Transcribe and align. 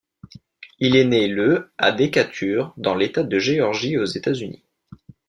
Il 0.79 0.95
est 0.95 1.05
né 1.05 1.27
le 1.27 1.71
à 1.77 1.91
Decatur 1.91 2.73
dans 2.75 2.95
l’État 2.95 3.21
de 3.21 3.37
Géorgie 3.37 3.99
aux 3.99 4.05
États-Unis. 4.05 4.63